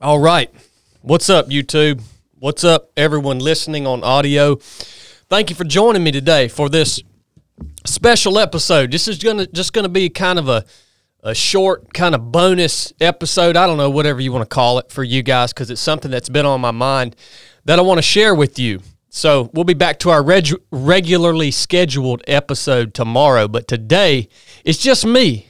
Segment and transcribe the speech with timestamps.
[0.00, 0.48] All right.
[1.02, 2.00] What's up, YouTube?
[2.38, 4.54] What's up, everyone listening on audio?
[5.28, 7.02] Thank you for joining me today for this
[7.84, 8.92] special episode.
[8.92, 10.64] This is gonna just gonna be kind of a
[11.24, 13.56] a short kind of bonus episode.
[13.56, 16.12] I don't know whatever you want to call it for you guys because it's something
[16.12, 17.16] that's been on my mind
[17.64, 18.80] that I want to share with you.
[19.08, 24.28] So we'll be back to our reg- regularly scheduled episode tomorrow, but today
[24.64, 25.48] it's just me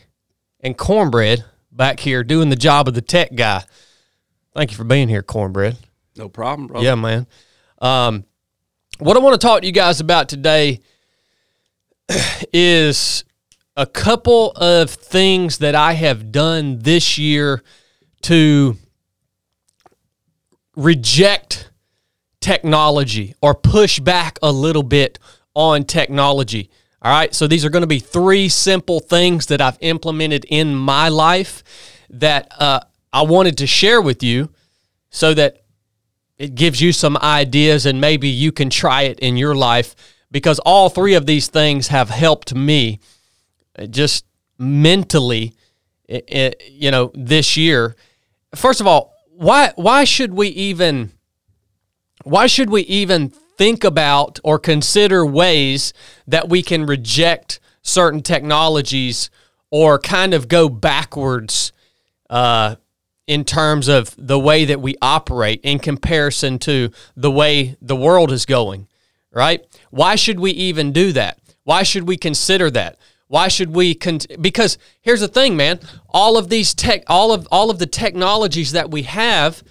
[0.61, 3.65] and Cornbread back here doing the job of the tech guy.
[4.55, 5.77] Thank you for being here, Cornbread.
[6.17, 6.81] No problem, bro.
[6.81, 7.27] Yeah, man.
[7.81, 8.25] Um,
[8.99, 10.81] what I want to talk to you guys about today
[12.53, 13.25] is
[13.77, 17.63] a couple of things that I have done this year
[18.23, 18.77] to
[20.75, 21.71] reject
[22.41, 25.19] technology or push back a little bit
[25.55, 26.71] on technology.
[27.03, 27.33] All right.
[27.35, 31.63] So these are going to be three simple things that I've implemented in my life
[32.11, 32.81] that uh,
[33.19, 34.49] I wanted to share with you
[35.11, 35.65] so that
[36.37, 39.97] it gives you some ideas and maybe you can try it in your life
[40.31, 43.01] because all three of these things have helped me
[43.91, 44.25] just
[44.57, 45.53] mentally
[46.09, 47.97] you know this year.
[48.55, 51.11] First of all why why should we even
[52.23, 55.93] why should we even think about or consider ways
[56.29, 59.29] that we can reject certain technologies
[59.73, 61.73] or kind of go backwards
[62.31, 62.77] uh,
[63.29, 68.33] in terms of the way that we operate in comparison to the way the world
[68.33, 68.89] is going,
[69.31, 69.65] right?
[69.91, 71.39] Why should we even do that?
[71.63, 72.99] Why should we consider that?
[73.27, 77.47] Why should we con- because here's the thing, man, all of these tech all of
[77.53, 79.63] all of the technologies that we have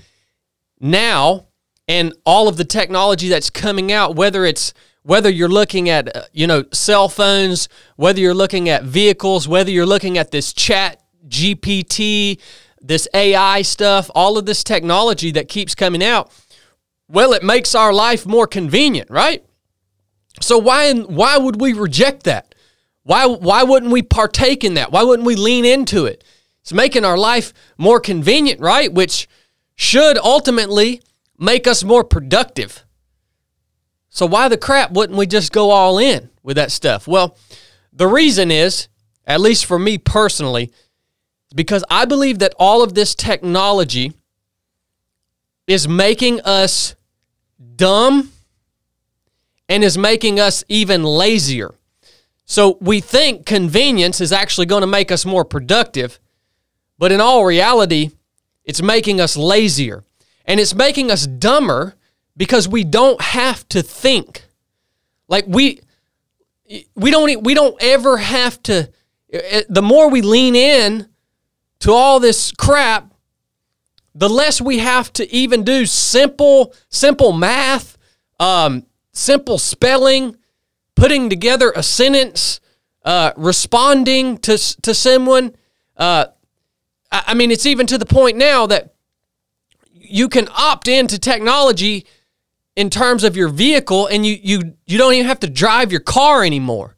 [0.80, 1.48] now
[1.88, 6.22] and all of the technology that's coming out whether it's whether you're looking at uh,
[6.32, 11.02] you know cell phones whether you're looking at vehicles whether you're looking at this chat
[11.28, 12.40] gpt
[12.82, 16.32] this ai stuff all of this technology that keeps coming out
[17.08, 19.44] well it makes our life more convenient right?
[20.42, 22.54] So why why would we reject that?
[23.04, 24.92] Why why wouldn't we partake in that?
[24.92, 26.24] Why wouldn't we lean into it?
[26.62, 28.92] It's making our life more convenient right?
[28.92, 29.28] Which
[29.76, 31.02] should ultimately
[31.38, 32.84] make us more productive.
[34.10, 37.08] So why the crap wouldn't we just go all in with that stuff?
[37.08, 37.38] Well,
[37.94, 38.88] the reason is,
[39.26, 40.72] at least for me personally,
[41.58, 44.14] because I believe that all of this technology
[45.66, 46.96] is making us
[47.76, 48.32] dumb
[49.68, 51.74] and is making us even lazier.
[52.46, 56.20] So we think convenience is actually going to make us more productive,
[57.00, 58.12] but in all reality,
[58.64, 60.04] it's making us lazier
[60.46, 61.96] and it's making us dumber
[62.38, 64.44] because we don't have to think.
[65.28, 65.82] Like we
[66.94, 68.92] we don't we don't ever have to
[69.68, 71.08] the more we lean in
[71.80, 73.14] to all this crap,
[74.16, 77.98] the less we have to even do simple simple math,
[78.40, 80.36] um, simple spelling,
[80.96, 82.60] putting together a sentence,
[83.06, 85.56] uh, responding to to someone.
[85.96, 86.26] Uh,
[87.12, 88.96] I I mean, it's even to the point now that
[89.94, 92.06] you can opt into technology
[92.76, 96.02] in terms of your vehicle and you you you don't even have to drive your
[96.02, 96.96] car anymore.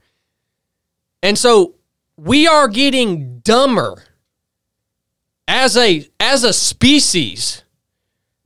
[1.22, 1.76] And so
[2.16, 4.04] we are getting dumber
[5.50, 7.64] as a as a species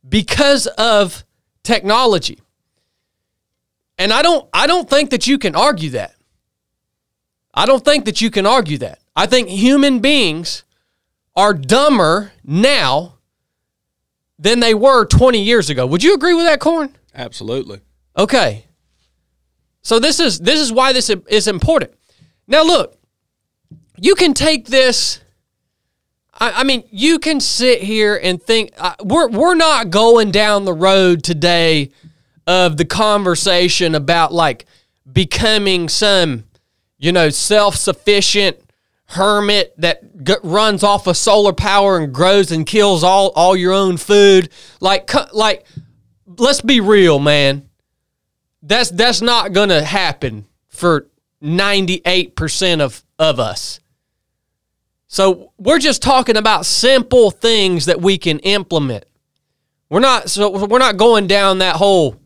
[0.08, 1.26] because of
[1.62, 2.40] technology.
[4.00, 6.16] And I don't I don't think that you can argue that.
[7.54, 9.00] I don't think that you can argue that.
[9.16, 10.64] I think human beings
[11.36, 13.16] are dumber now
[14.40, 15.86] than they were 20 years ago.
[15.86, 16.96] Would you agree with that, Corn?
[17.14, 17.82] Absolutely.
[18.18, 18.66] Okay.
[19.82, 21.92] So this is this is why this is important.
[22.48, 22.98] Now look,
[24.00, 25.20] you can take this.
[26.44, 30.66] I, I mean, you can sit here and think uh, we're we're not going down
[30.66, 31.92] the road today
[32.46, 34.66] of the conversation about like
[35.10, 36.44] becoming some,
[36.98, 38.58] you know, self sufficient
[39.06, 43.72] hermit that g- runs off of solar power and grows and kills all all your
[43.72, 44.50] own food.
[44.82, 45.66] Like like
[46.26, 47.70] let's be real, man.
[48.62, 51.08] That's that's not gonna happen for
[51.42, 53.80] 98% of, of us.
[55.14, 59.06] So we're just talking about simple things that we can implement.
[59.88, 62.20] We're not so we're not going down that whole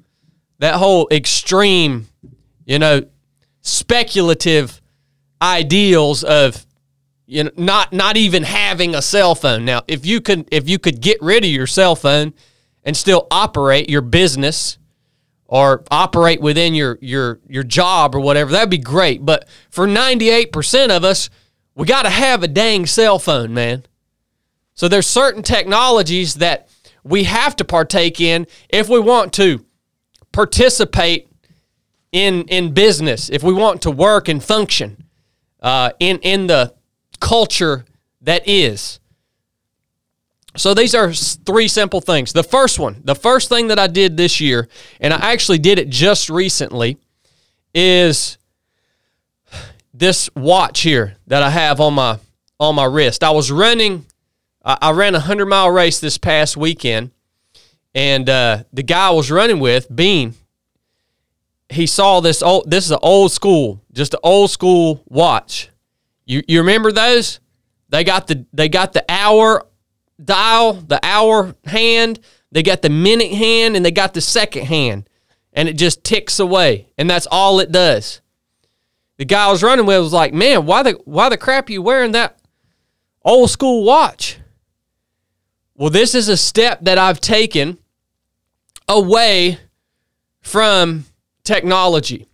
[0.60, 2.08] that whole extreme,
[2.64, 3.02] you know,
[3.60, 4.82] speculative
[5.42, 6.66] ideals of
[7.26, 9.66] you know not not even having a cell phone.
[9.66, 12.34] Now, if you could if you could get rid of your cell phone
[12.86, 14.78] and still operate your business
[15.46, 19.26] or operate within your your your job or whatever, that'd be great.
[19.26, 21.30] But for 98% of us,
[21.78, 23.84] we got to have a dang cell phone, man.
[24.74, 26.68] So there's certain technologies that
[27.04, 29.64] we have to partake in if we want to
[30.32, 31.30] participate
[32.12, 35.06] in in business, if we want to work and function
[35.62, 36.74] uh, in in the
[37.20, 37.86] culture
[38.22, 39.00] that is.
[40.56, 42.34] So these are three simple things.
[42.34, 44.68] The first one, the first thing that I did this year,
[45.00, 46.98] and I actually did it just recently,
[47.76, 48.40] is
[49.98, 52.20] this watch here that I have on my
[52.60, 53.24] on my wrist.
[53.24, 54.06] I was running,
[54.64, 57.12] I, ran a hundred mile race this past weekend,
[57.94, 60.34] and uh, the guy I was running with, Bean,
[61.70, 62.70] he saw this old.
[62.70, 65.70] This is an old school, just an old school watch.
[66.26, 67.40] You you remember those?
[67.90, 69.66] They got the they got the hour
[70.24, 72.20] dial, the hour hand,
[72.52, 75.10] they got the minute hand, and they got the second hand.
[75.54, 76.88] And it just ticks away.
[76.98, 78.22] And that's all it does.
[79.18, 81.72] The guy I was running with was like, man, why the why the crap are
[81.72, 82.40] you wearing that
[83.24, 84.38] old school watch?
[85.76, 87.78] Well, this is a step that I've taken
[88.88, 89.60] away
[90.42, 91.06] from
[91.44, 92.28] technology.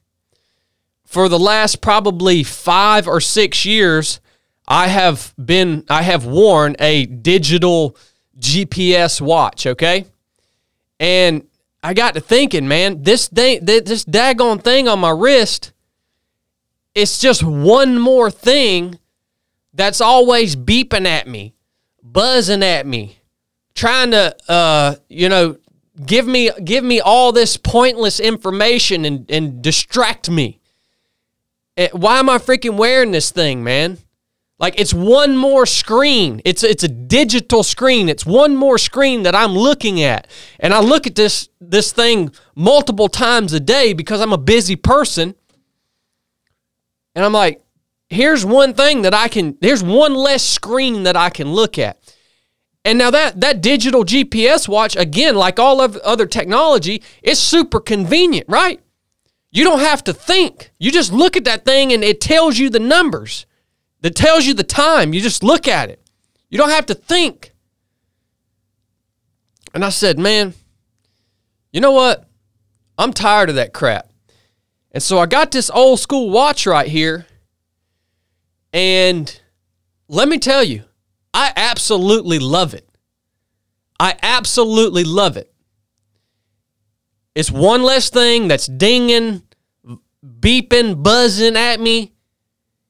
[1.06, 4.20] For the last probably five or six years,
[4.68, 7.98] I have been I have worn a digital
[8.40, 10.06] GPS watch, okay?
[11.00, 11.48] And
[11.84, 15.73] I got to thinking, man, this thing this daggone thing on my wrist,
[16.96, 19.00] it's just one more thing
[19.74, 21.56] that's always beeping at me,
[22.02, 23.20] buzzing at me,
[23.74, 25.58] trying to uh, you know,
[26.06, 30.60] give me give me all this pointless information and, and distract me.
[31.78, 33.98] Eh, why am I freaking wearing this thing, man?
[34.60, 36.42] Like it's one more screen.
[36.46, 38.08] It's it's a digital screen.
[38.08, 40.28] It's one more screen that I'm looking at.
[40.60, 44.76] And I look at this this thing multiple times a day because I'm a busy
[44.76, 45.36] person.
[47.16, 47.62] And I'm like,
[48.10, 51.98] here's one thing that I can there's one less screen that I can look at.
[52.86, 57.80] And now that that digital GPS watch again like all of other technology, it's super
[57.80, 58.80] convenient, right?
[59.52, 60.72] You don't have to think.
[60.80, 63.46] You just look at that thing and it tells you the numbers
[64.02, 65.14] that tells you the time.
[65.14, 66.02] You just look at it.
[66.50, 67.54] You don't have to think.
[69.74, 70.54] And I said, man,
[71.72, 72.28] you know what?
[72.98, 74.10] I'm tired of that crap.
[74.94, 77.26] And so I got this old school watch right here.
[78.72, 79.42] And
[80.08, 80.84] let me tell you,
[81.34, 82.88] I absolutely love it.
[84.00, 85.52] I absolutely love it.
[87.36, 89.44] It's one less thing that's dinging,
[90.24, 92.14] beeping, buzzing at me.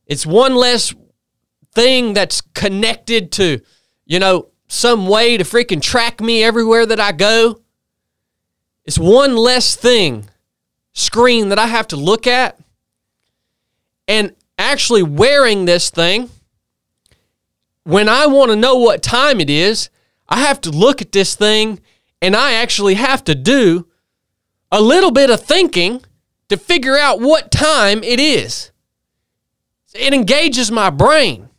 [0.05, 0.93] It's one less
[1.73, 3.61] thing that's connected to,
[4.05, 7.61] you know, some way to freaking track me everywhere that I go.
[8.85, 10.29] It's one less thing,
[10.93, 12.59] screen that I have to look at.
[14.07, 16.29] And actually wearing this thing,
[17.83, 19.89] when I want to know what time it is,
[20.29, 21.79] I have to look at this thing
[22.21, 23.87] and I actually have to do
[24.71, 26.01] a little bit of thinking
[26.49, 28.71] to figure out what time it is.
[29.93, 31.49] It engages my brain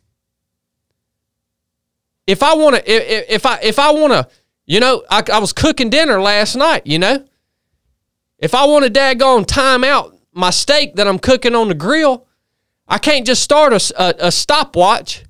[2.27, 4.27] if I want to, if, if I if I want to,
[4.65, 6.85] you know, I, I was cooking dinner last night.
[6.85, 7.25] You know,
[8.39, 12.27] if I want to daggone time out my steak that I'm cooking on the grill,
[12.87, 15.23] I can't just start a, a, a stopwatch.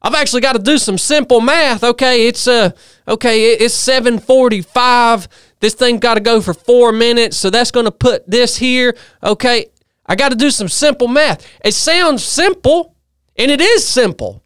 [0.00, 1.82] I've actually got to do some simple math.
[1.82, 2.70] Okay, it's uh
[3.08, 5.28] okay, it's 745.
[5.60, 8.96] This thing got to go for 4 minutes, so that's going to put this here.
[9.22, 9.66] Okay,
[10.04, 11.46] I got to do some simple math.
[11.64, 12.94] It sounds simple,
[13.36, 14.42] and it is simple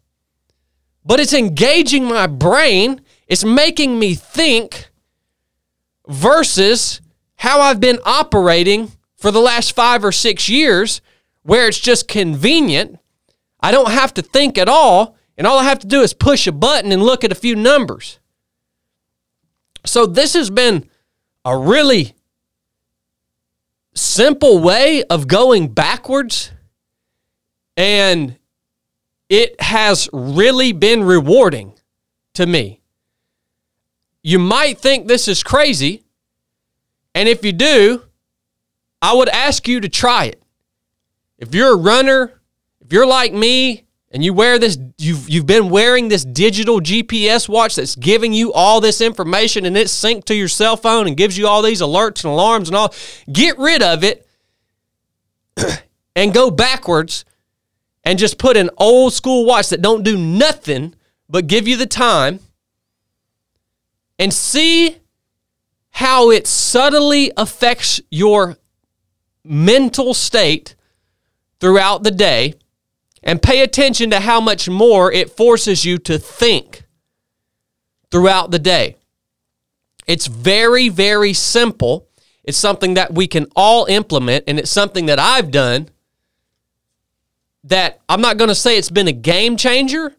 [1.05, 3.01] but it's engaging my brain.
[3.27, 4.89] It's making me think
[6.07, 7.01] versus
[7.41, 11.01] how I've been operating for the last five or six years,
[11.41, 12.99] where it's just convenient.
[13.59, 16.45] I don't have to think at all, and all I have to do is push
[16.45, 18.19] a button and look at a few numbers.
[19.87, 20.87] So, this has been
[21.43, 22.13] a really
[23.95, 26.51] simple way of going backwards.
[27.75, 28.37] And
[29.29, 31.73] it has really been rewarding
[32.35, 32.81] to me.
[34.21, 36.03] You might think this is crazy,
[37.13, 38.03] and if you do,
[39.01, 40.41] I would ask you to try it.
[41.37, 42.39] If you're a runner,
[42.81, 47.49] if you're like me and you wear this you've you've been wearing this digital GPS
[47.49, 51.17] watch that's giving you all this information and it's synced to your cell phone and
[51.17, 52.93] gives you all these alerts and alarms and all,
[53.31, 54.27] get rid of it
[56.15, 57.25] and go backwards
[58.03, 60.93] and just put an old school watch that don't do nothing
[61.29, 62.39] but give you the time
[64.19, 64.97] and see
[65.91, 68.57] how it subtly affects your
[69.43, 70.75] mental state
[71.59, 72.55] throughout the day
[73.23, 76.83] and pay attention to how much more it forces you to think
[78.09, 78.95] throughout the day.
[80.07, 82.07] It's very, very simple.
[82.43, 85.89] It's something that we can all implement, and it's something that I've done
[87.63, 90.15] that I'm not going to say it's been a game changer,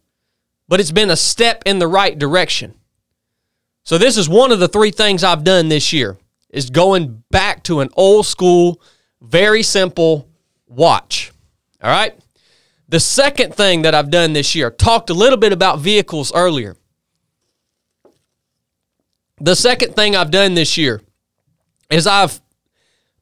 [0.69, 2.75] but it's been a step in the right direction.
[3.85, 6.19] So this is one of the three things I've done this year
[6.51, 8.81] is going back to an old school,
[9.21, 10.29] very simple
[10.67, 11.33] watch.
[11.83, 12.17] All right?
[12.89, 16.77] The second thing that I've done this year, talked a little bit about vehicles earlier.
[19.41, 21.01] The second thing I've done this year
[21.91, 22.41] is I've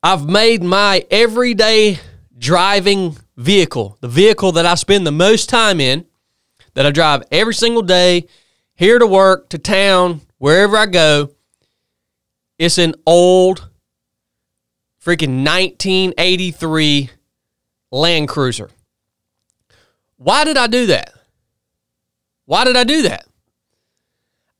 [0.02, 1.98] I've made my everyday
[2.36, 6.06] driving vehicle, the vehicle that I spend the most time in,
[6.74, 8.26] that I drive every single day,
[8.74, 11.30] here to work, to town, wherever I go,
[12.58, 13.68] it's an old
[15.04, 17.10] freaking 1983
[17.92, 18.70] Land Cruiser.
[20.16, 21.12] Why did I do that?
[22.46, 23.26] Why did I do that?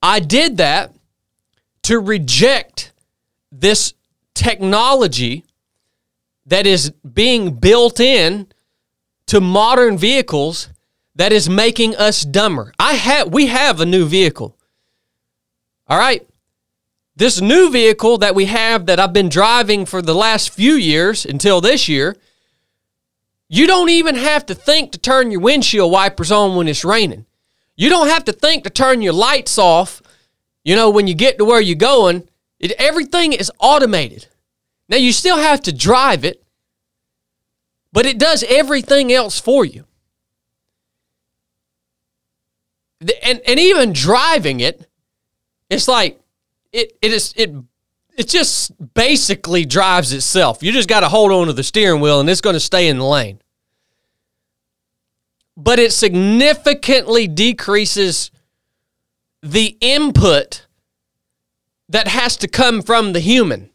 [0.01, 0.93] I did that
[1.83, 2.93] to reject
[3.51, 3.93] this
[4.33, 5.45] technology
[6.45, 8.47] that is being built in
[9.27, 10.69] to modern vehicles
[11.15, 12.73] that is making us dumber.
[12.79, 14.57] I have we have a new vehicle.
[15.91, 16.25] All right.
[17.17, 21.25] This new vehicle that we have that I've been driving for the last few years
[21.25, 22.15] until this year,
[23.49, 27.25] you don't even have to think to turn your windshield wipers on when it's raining.
[27.75, 30.01] You don't have to think to turn your lights off,
[30.63, 32.25] you know, when you get to where you're going.
[32.57, 34.27] It, everything is automated.
[34.87, 36.41] Now, you still have to drive it,
[37.91, 39.83] but it does everything else for you.
[43.21, 44.87] And, and even driving it,
[45.71, 46.19] it's like
[46.71, 47.51] it it is it
[48.17, 50.61] it just basically drives itself.
[50.61, 52.87] You just got to hold on to the steering wheel and it's going to stay
[52.89, 53.41] in the lane.
[55.55, 58.31] But it significantly decreases
[59.41, 60.67] the input
[61.89, 63.69] that has to come from the human.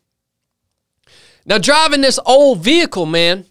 [1.44, 3.46] Now, driving this old vehicle, man,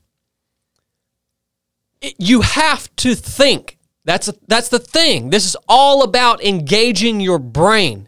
[2.01, 3.79] it, you have to think.
[4.03, 5.29] That's, a, that's the thing.
[5.29, 8.07] This is all about engaging your brain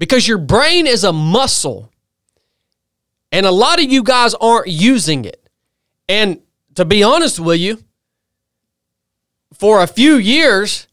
[0.00, 1.92] because your brain is a muscle.
[3.30, 5.48] And a lot of you guys aren't using it.
[6.08, 6.40] And
[6.74, 7.84] to be honest with you,
[9.52, 10.88] for a few years,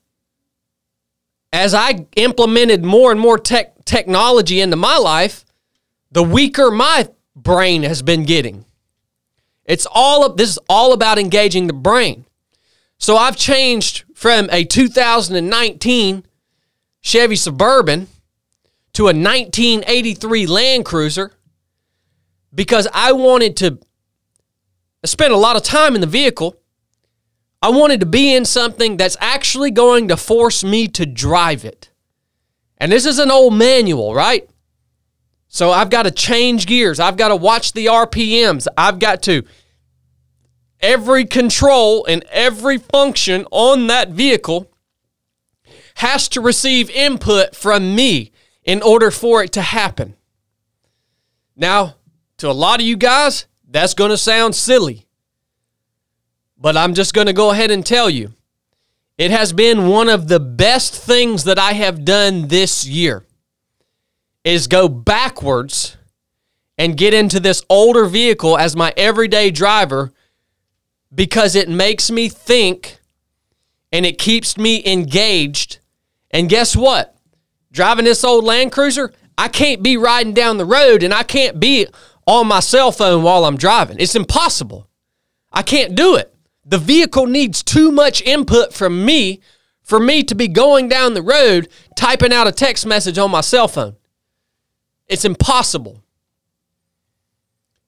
[1.54, 5.46] as I implemented more and more tech technology into my life,
[6.12, 8.66] the weaker my brain has been getting.
[9.64, 12.26] It's all of this is all about engaging the brain.
[12.98, 16.26] So I've changed from a 2019
[17.02, 18.08] Chevy Suburban
[18.98, 21.32] to a 1983 Land Cruiser
[22.51, 23.77] because I wanted to
[25.06, 26.60] spend a lot of time in the vehicle.
[27.62, 31.92] I wanted to be in something that's actually going to force me to drive it.
[32.80, 34.50] And this is an old manual, right?
[35.48, 37.00] So I've got to change gears.
[37.00, 38.66] I've got to watch the RPMs.
[38.75, 39.44] I've got to
[40.80, 44.72] every control and every function on that vehicle
[45.98, 48.32] has to receive input from me
[48.67, 50.15] in order for it to happen.
[51.55, 51.95] Now,
[52.38, 55.07] to a lot of you guys, that's going to sound silly.
[56.59, 58.33] But I'm just going to go ahead and tell you
[59.17, 63.25] it has been one of the best things that I have done this year
[64.43, 65.97] is go backwards
[66.77, 70.12] and get into this older vehicle as my everyday driver
[71.13, 73.00] because it makes me think
[73.91, 75.79] and it keeps me engaged.
[76.29, 77.16] And guess what?
[77.77, 81.60] Driving this old Land Cruiser, I can't be riding down the road and I can't
[81.60, 81.86] be
[82.25, 83.98] on my cell phone while I'm driving.
[84.00, 84.89] It's impossible.
[85.53, 86.34] I can't do it.
[86.65, 89.41] The vehicle needs too much input from me
[89.84, 93.41] for me to be going down the road typing out a text message on my
[93.41, 93.96] cell phone.
[95.07, 96.03] It's impossible.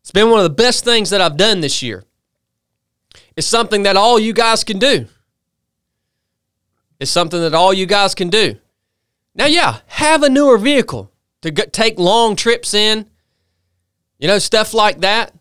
[0.02, 2.06] It's been one of the best things that I've done this year.
[3.36, 5.08] It's something that all you guys can do.
[7.00, 8.60] It's something that all you guys can do.
[9.36, 13.10] Now, yeah, have a newer vehicle to take long trips in,
[14.18, 15.34] you know, stuff like that.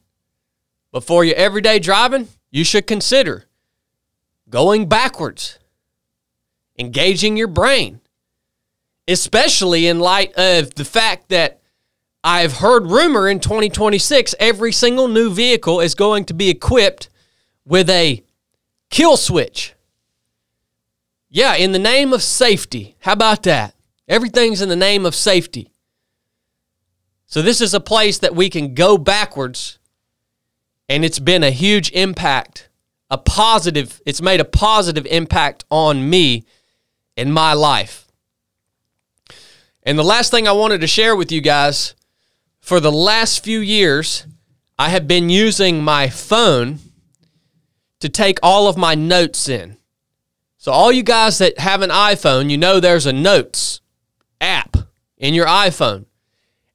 [0.93, 3.45] But for your everyday driving, you should consider
[4.49, 5.59] going backwards,
[6.79, 8.01] engaging your brain,
[9.07, 11.61] especially in light of the fact that
[12.25, 17.09] I've heard rumor in 2026 every single new vehicle is going to be equipped
[17.65, 18.23] with a
[18.91, 19.75] kill switch.
[21.31, 22.97] Yeah, in the name of safety.
[23.01, 23.75] How about that?
[24.09, 25.71] Everything's in the name of safety.
[27.27, 29.79] So, this is a place that we can go backwards,
[30.89, 32.71] and it's been a huge impact,
[33.11, 36.47] a positive, it's made a positive impact on me
[37.19, 38.07] in my life.
[39.83, 41.95] And the last thing I wanted to share with you guys
[42.61, 44.27] for the last few years,
[44.79, 46.79] I have been using my phone
[48.01, 49.77] to take all of my notes in.
[50.57, 53.83] So, all you guys that have an iPhone, you know there's a notes
[54.41, 54.77] app
[55.17, 56.07] in your iPhone,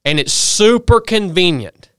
[0.05, 1.89] and it's super convenient,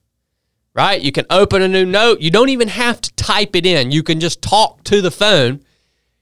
[0.75, 1.01] right?
[1.01, 2.21] You can open a new note.
[2.21, 5.65] You don't even have to type it in, you can just talk to the phone,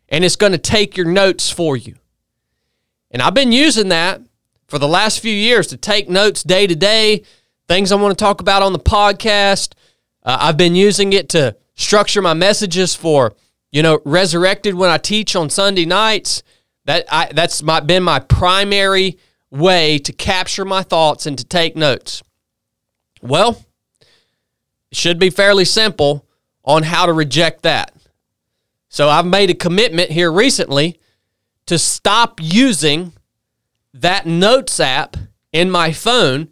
[0.09, 1.97] and it's going to take your notes for you.
[3.11, 4.21] And I've been using that
[4.69, 7.25] for the last few years to take notes day to day,
[7.69, 9.75] things I want to talk about on the podcast.
[10.23, 13.35] Uh, I've been using it to structure my messages for,
[13.71, 16.43] you know, resurrected when I teach on Sunday nights.
[16.85, 19.19] That I, that's my, been my primary
[19.53, 22.23] way to capture my thoughts and to take notes.
[23.21, 23.65] Well,
[24.91, 26.27] it should be fairly simple
[26.65, 27.93] on how to reject that.
[28.89, 30.99] So I've made a commitment here recently
[31.67, 33.13] to stop using
[33.95, 35.17] that notes app
[35.53, 36.49] in my phone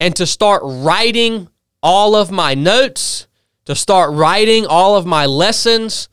[0.00, 1.48] and to start writing
[1.82, 3.26] all of my notes,
[3.64, 6.08] to start writing all of my lessons,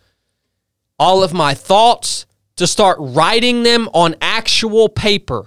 [0.99, 5.45] all of my thoughts, to start writing them on actual paper.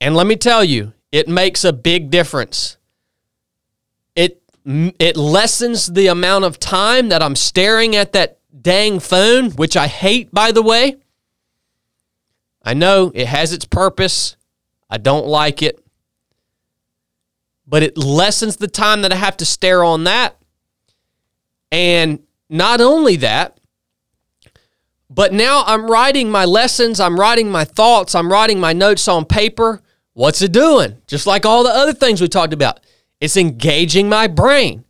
[0.00, 2.76] And let me tell you, it makes a big difference.
[4.14, 9.76] It it lessens the amount of time that I'm staring at that dang phone, which
[9.76, 10.96] I hate by the way.
[12.62, 14.36] I know it has its purpose.
[14.88, 15.82] I don't like it.
[17.66, 20.36] But it lessens the time that I have to stare on that.
[21.70, 23.58] And not only that,
[25.08, 29.24] but now I'm writing my lessons, I'm writing my thoughts, I'm writing my notes on
[29.24, 29.82] paper.
[30.20, 31.00] What's it doing?
[31.06, 32.80] Just like all the other things we talked about,
[33.22, 34.84] it's engaging my brain.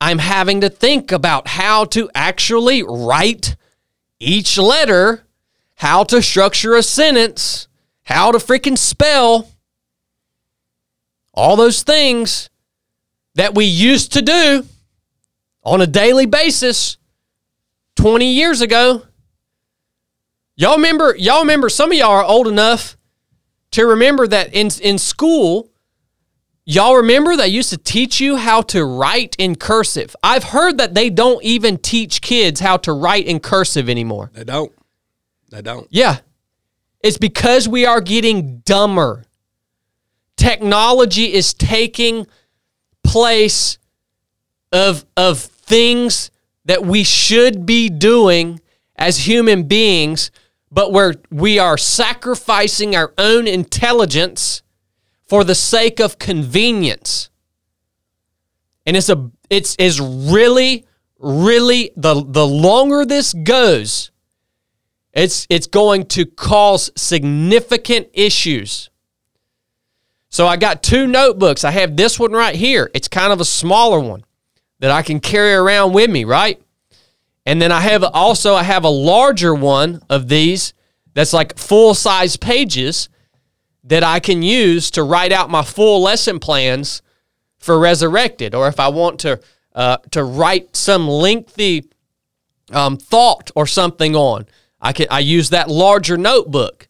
[0.00, 3.56] I'm having to think about how to actually write
[4.20, 5.24] each letter
[5.74, 7.66] how to structure a sentence,
[8.04, 9.50] how to freaking spell,
[11.34, 12.48] all those things
[13.34, 14.64] that we used to do
[15.64, 16.98] on a daily basis
[17.96, 19.02] 20 years ago.
[20.54, 22.96] Y'all remember, y'all remember, some of y'all are old enough
[23.76, 25.70] to remember that in, in school,
[26.64, 30.16] y'all remember they used to teach you how to write in cursive.
[30.22, 34.30] I've heard that they don't even teach kids how to write in cursive anymore.
[34.32, 34.72] They don't.
[35.50, 35.86] They don't.
[35.90, 36.20] Yeah.
[37.02, 39.24] It's because we are getting dumber.
[40.38, 42.26] Technology is taking
[43.04, 43.76] place
[44.72, 46.30] of, of things
[46.64, 48.58] that we should be doing
[48.96, 50.30] as human beings,
[50.70, 54.62] but where we are sacrificing our own intelligence
[55.26, 57.30] for the sake of convenience.
[58.84, 60.84] And it's a it's is really,
[61.18, 64.10] really the the longer this goes,
[65.16, 68.90] it's, it's going to cause significant issues.
[70.28, 71.64] So I got two notebooks.
[71.64, 72.90] I have this one right here.
[72.92, 74.24] It's kind of a smaller one
[74.80, 76.60] that I can carry around with me, right?
[77.46, 80.74] And then I have also I have a larger one of these
[81.14, 83.08] that's like full size pages
[83.84, 87.02] that I can use to write out my full lesson plans
[87.56, 89.40] for resurrected, or if I want to
[89.74, 91.88] uh, to write some lengthy
[92.72, 94.46] um, thought or something on.
[94.80, 96.88] I can I use that larger notebook.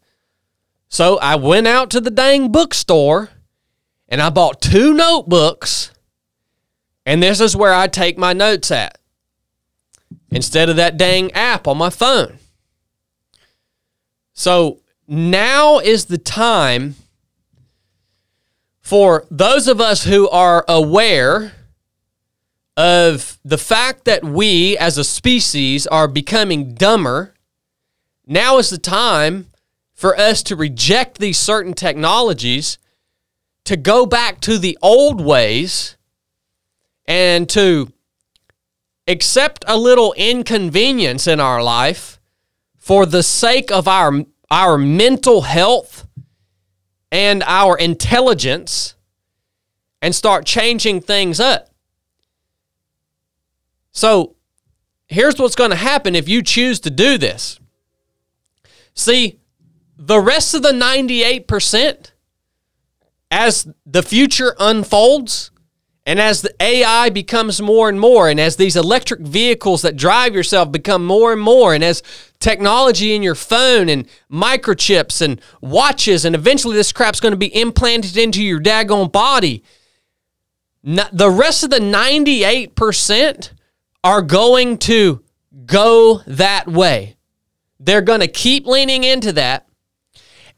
[0.88, 3.31] So I went out to the dang bookstore
[4.09, 5.92] and I bought two notebooks.
[7.05, 8.99] And this is where I take my notes at
[10.31, 12.38] instead of that dang app on my phone.
[14.33, 16.96] So now is the time
[18.81, 21.52] for those of us who are aware
[22.76, 27.33] of the fact that we as a species are becoming dumber
[28.26, 29.46] now is the time
[29.94, 32.76] for us to reject these certain technologies,
[33.64, 35.96] to go back to the old ways,
[37.07, 37.92] and to
[39.07, 42.21] accept a little inconvenience in our life
[42.77, 46.07] for the sake of our, our mental health
[47.11, 48.95] and our intelligence
[50.03, 51.69] and start changing things up.
[53.92, 54.37] So,
[55.09, 57.59] here's what's going to happen if you choose to do this.
[58.95, 59.40] See,
[59.97, 62.11] the rest of the 98%,
[63.31, 65.51] as the future unfolds,
[66.07, 70.37] and as the AI becomes more and more, and as these electric vehicles that drive
[70.37, 72.01] yourself become more and more, and as
[72.38, 77.55] technology in your phone and microchips and watches, and eventually this crap's going to be
[77.61, 79.64] implanted into your daggone body,
[80.85, 83.51] the rest of the 98%
[84.05, 85.25] are going to
[85.64, 87.16] go that way.
[87.81, 89.66] They're going to keep leaning into that.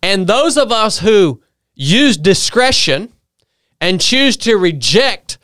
[0.03, 1.43] And those of us who
[1.75, 3.15] use discretion
[3.81, 5.38] and choose to reject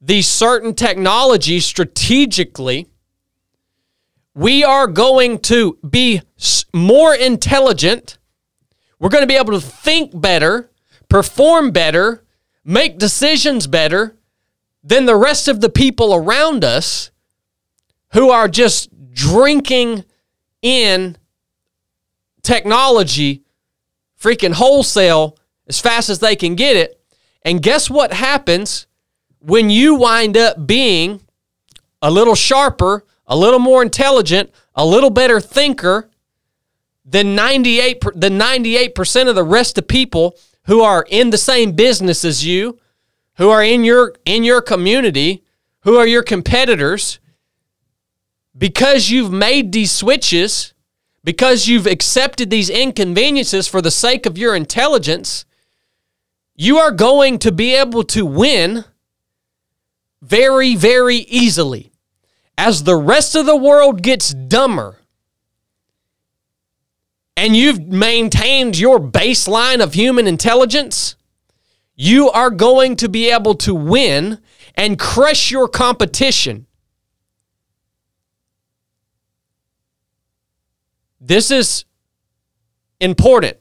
[0.00, 2.88] these certain technologies strategically,
[4.34, 6.22] we are going to be
[6.72, 8.18] more intelligent.
[8.98, 10.70] We're going to be able to think better,
[11.08, 12.24] perform better,
[12.64, 14.16] make decisions better
[14.84, 17.10] than the rest of the people around us
[18.12, 20.04] who are just drinking
[20.62, 21.16] in
[22.42, 23.42] technology
[24.20, 27.00] freaking wholesale as fast as they can get it.
[27.42, 28.86] And guess what happens
[29.40, 31.20] when you wind up being
[32.02, 36.08] a little sharper, a little more intelligent, a little better thinker
[37.04, 42.24] than 98 the 98% of the rest of people who are in the same business
[42.24, 42.78] as you,
[43.36, 45.44] who are in your in your community,
[45.80, 47.18] who are your competitors
[48.58, 50.74] because you've made these switches,
[51.22, 55.44] because you've accepted these inconveniences for the sake of your intelligence,
[56.56, 58.84] you are going to be able to win
[60.20, 61.92] very, very easily.
[62.56, 64.98] As the rest of the world gets dumber,
[67.36, 71.14] and you've maintained your baseline of human intelligence,
[71.94, 74.40] you are going to be able to win
[74.74, 76.66] and crush your competition.
[81.20, 81.84] This is
[83.00, 83.56] important.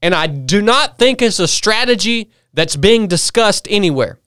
[0.00, 4.18] And I do not think it's a strategy that's being discussed anywhere.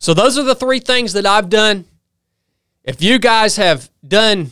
[0.00, 1.84] So, those are the three things that I've done.
[2.84, 4.50] If you guys have done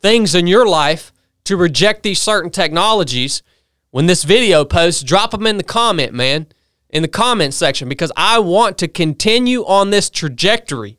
[0.00, 1.12] things in your life
[1.44, 3.42] to reject these certain technologies,
[3.90, 6.46] when this video posts, drop them in the comment, man,
[6.90, 10.98] in the comment section, because I want to continue on this trajectory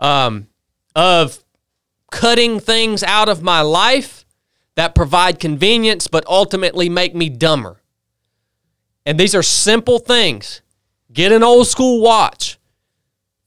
[0.00, 0.48] um,
[0.96, 1.44] of
[2.10, 4.24] cutting things out of my life
[4.74, 7.80] that provide convenience but ultimately make me dumber.
[9.04, 10.62] And these are simple things.
[11.12, 12.55] Get an old school watch.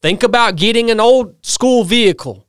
[0.01, 2.47] Think about getting an old school vehicle.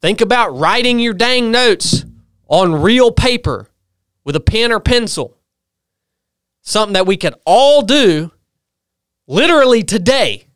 [0.00, 2.04] Think about writing your dang notes
[2.48, 3.70] on real paper
[4.24, 5.36] with a pen or pencil.
[6.62, 8.30] Something that we could all do
[9.26, 10.46] literally today.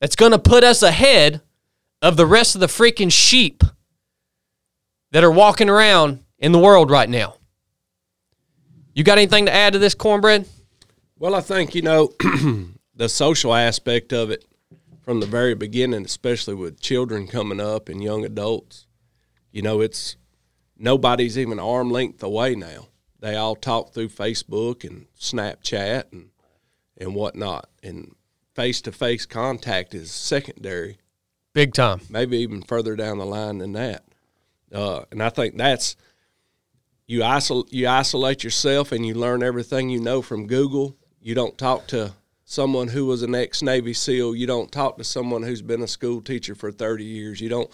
[0.00, 1.42] That's going to put us ahead
[2.00, 3.62] of the rest of the freaking sheep
[5.12, 7.36] that are walking around in the world right now.
[8.94, 10.46] You got anything to add to this cornbread?
[11.18, 12.12] Well, I think, you know,
[13.02, 14.44] the social aspect of it
[15.00, 18.86] from the very beginning, especially with children coming up and young adults,
[19.50, 20.14] you know, it's
[20.78, 22.86] nobody's even arm length away now.
[23.18, 26.28] They all talk through Facebook and Snapchat and
[26.96, 27.68] and whatnot.
[27.82, 28.14] And
[28.54, 30.98] face to face contact is secondary
[31.54, 32.02] Big time.
[32.08, 34.04] Maybe even further down the line than that.
[34.72, 35.96] Uh, and I think that's
[37.08, 40.96] you isol- you isolate yourself and you learn everything you know from Google.
[41.20, 42.12] You don't talk to
[42.52, 44.34] someone who was an ex Navy SEAL.
[44.34, 47.40] You don't talk to someone who's been a school teacher for 30 years.
[47.40, 47.70] You don't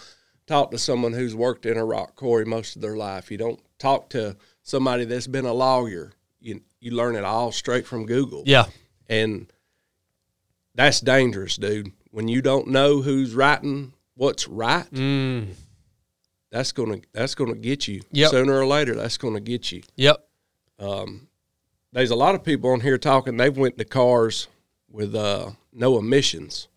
[0.47, 3.31] talk to someone who's worked in a rock quarry most of their life.
[3.31, 6.11] You don't talk to somebody that's been a lawyer.
[6.39, 8.43] You you learn it all straight from Google.
[8.45, 8.65] Yeah.
[9.07, 9.51] And
[10.75, 15.47] that's dangerous, dude when you don't know who's writing what's right, mm.
[16.51, 18.01] that's gonna that's gonna get you.
[18.11, 18.31] Yep.
[18.31, 19.83] Sooner or later, that's gonna get you.
[19.95, 20.17] Yep.
[20.79, 21.27] Um,
[21.91, 23.37] there's a lot of people on here talking.
[23.37, 24.47] They've went to cars
[24.91, 26.67] with uh, no emissions,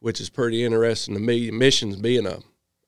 [0.00, 1.48] which is pretty interesting to me.
[1.48, 2.40] Emissions being a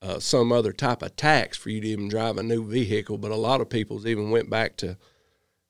[0.03, 3.31] uh, some other type of tax for you to even drive a new vehicle, but
[3.31, 4.99] a lot of people's even went back to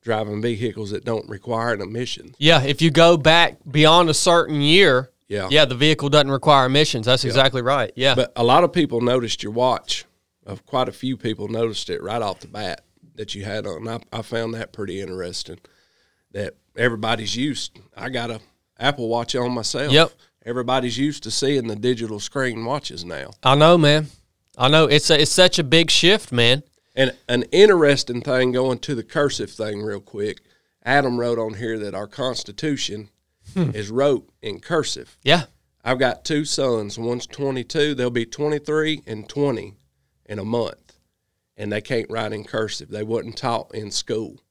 [0.01, 2.35] driving vehicles that don't require an emission.
[2.37, 5.47] Yeah, if you go back beyond a certain year, yeah.
[5.49, 7.05] Yeah, the vehicle doesn't require emissions.
[7.05, 7.29] That's yeah.
[7.29, 7.91] exactly right.
[7.95, 8.15] Yeah.
[8.15, 10.05] But a lot of people noticed your watch.
[10.45, 12.81] Of quite a few people noticed it right off the bat
[13.15, 13.87] that you had on.
[13.87, 15.57] I, I found that pretty interesting.
[16.33, 17.79] That everybody's used.
[17.97, 18.41] I got a
[18.79, 19.91] Apple Watch on myself.
[19.91, 20.11] Yep.
[20.45, 23.31] Everybody's used to seeing the digital screen watches now.
[23.43, 24.07] I know, man.
[24.57, 26.63] I know it's a, it's such a big shift, man.
[26.95, 30.41] And an interesting thing going to the cursive thing real quick.
[30.83, 33.09] Adam wrote on here that our Constitution
[33.53, 33.71] hmm.
[33.73, 35.17] is wrote in cursive.
[35.23, 35.45] Yeah.
[35.83, 36.97] I've got two sons.
[36.97, 37.95] One's 22.
[37.95, 39.75] They'll be 23 and 20
[40.25, 40.93] in a month.
[41.57, 42.89] And they can't write in cursive.
[42.89, 44.41] They wasn't taught in school.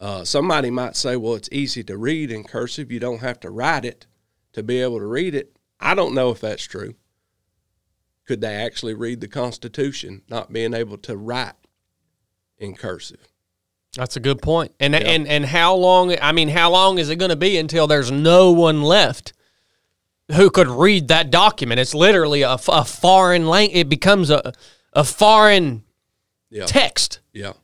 [0.00, 2.90] Uh, somebody might say, well, it's easy to read in cursive.
[2.90, 4.06] You don't have to write it
[4.54, 5.56] to be able to read it.
[5.78, 6.94] I don't know if that's true.
[8.26, 11.54] Could they actually read the Constitution not being able to write
[12.58, 13.28] in cursive?
[13.96, 14.72] That's a good point.
[14.78, 15.00] And yeah.
[15.00, 16.14] and and how long?
[16.22, 19.32] I mean, how long is it going to be until there's no one left
[20.32, 21.80] who could read that document?
[21.80, 23.76] It's literally a, a foreign language.
[23.76, 24.52] It becomes a
[24.92, 25.82] a foreign
[26.50, 26.66] Yeah.
[26.66, 27.54] Text Yeah.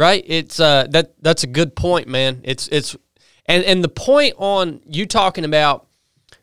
[0.00, 0.24] Right?
[0.26, 2.40] It's uh that that's a good point man.
[2.42, 2.96] It's it's
[3.44, 5.86] and and the point on you talking about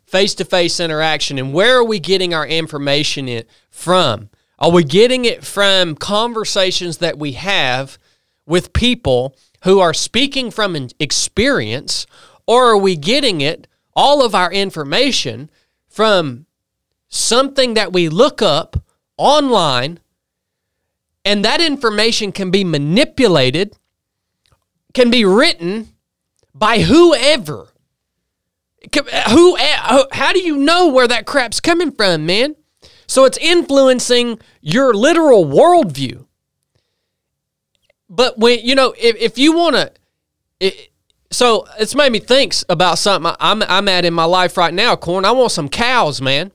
[0.06, 4.30] face-to-face interaction and where are we getting our information in, from?
[4.60, 7.98] Are we getting it from conversations that we have
[8.46, 12.06] with people who are speaking from experience
[12.46, 15.50] or are we getting it all of our information
[15.90, 16.46] from
[17.10, 18.78] something that we look up
[19.18, 20.00] online
[21.28, 23.78] and that information can be manipulated,
[24.94, 25.90] can be written
[26.56, 27.68] by whoever.
[28.96, 29.58] Uh, uh, who?
[29.58, 32.56] How do you know where that crap's coming from, man?
[33.08, 36.26] So it's influencing your literal worldview.
[38.10, 39.92] But when you know, if, if you want to,
[40.62, 40.90] it,
[41.30, 44.96] so it's made me think about something I'm I'm at in my life right now.
[44.96, 46.54] Corn, I want some cows, man.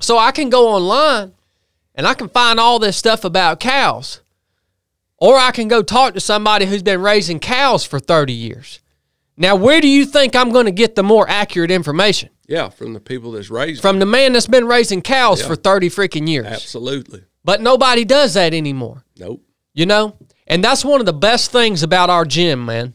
[0.00, 1.34] So I can go online
[2.00, 4.22] and I can find all this stuff about cows.
[5.18, 8.80] Or I can go talk to somebody who's been raising cows for 30 years.
[9.36, 12.30] Now, where do you think I'm going to get the more accurate information?
[12.48, 12.70] Yeah.
[12.70, 13.82] From the people that's raised.
[13.82, 15.48] From the man that's been raising cows Yeah.
[15.48, 16.46] for 30 freaking years.
[16.46, 17.22] Absolutely.
[17.44, 19.42] But nobody does that anymore, Nope.
[19.74, 20.16] you know?
[20.46, 22.94] And that's one of the best things about our gym, man.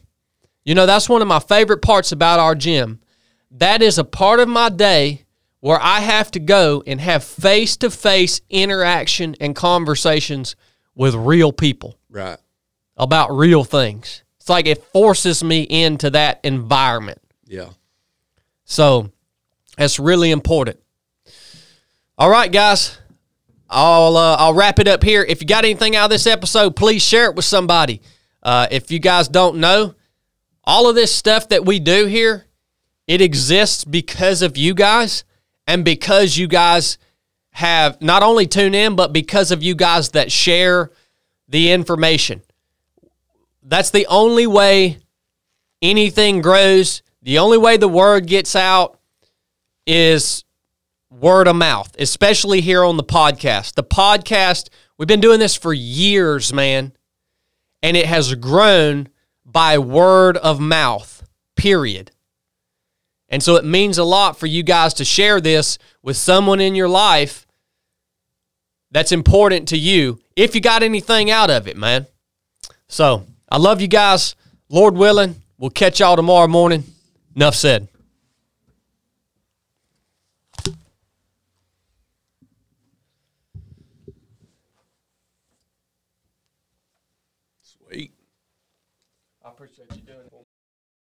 [0.64, 2.98] You know, that's one of my favorite parts about our gym.
[3.52, 5.25] That is a part of my day
[5.66, 10.54] where I have to go and have face to face interaction and conversations
[10.94, 12.38] with real people Right.
[12.96, 14.22] about real things.
[14.38, 17.18] It's like it forces me into that environment.
[17.48, 17.70] Yeah.
[18.64, 19.10] So
[19.76, 20.78] that's really important.
[22.16, 22.96] All right, guys.
[23.68, 25.24] I'll uh, I'll wrap it up here.
[25.28, 28.00] If you got anything out of this episode, please share it with somebody.
[28.40, 29.96] Uh, if you guys don't know,
[30.62, 32.46] all of this stuff that we do here,
[33.08, 35.24] it exists because of you guys
[35.66, 36.98] and because you guys
[37.50, 40.90] have not only tune in, but because of you guys that share
[41.48, 42.42] the information.
[43.62, 44.98] That's the only way
[45.82, 47.02] anything grows.
[47.22, 48.98] The only way the word gets out
[49.86, 50.44] is
[51.10, 53.74] word of mouth, especially here on the podcast.
[53.74, 56.92] The podcast, we've been doing this for years, man,
[57.82, 59.08] and it has grown
[59.44, 61.26] by word of mouth,
[61.56, 62.10] period.
[63.28, 66.74] And so it means a lot for you guys to share this with someone in
[66.74, 67.46] your life
[68.90, 72.06] that's important to you if you got anything out of it, man.
[72.88, 74.36] So I love you guys.
[74.68, 76.84] Lord willing, we'll catch y'all tomorrow morning.
[77.34, 77.88] Enough said.